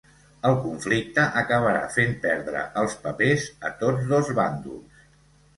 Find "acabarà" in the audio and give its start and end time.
1.41-1.83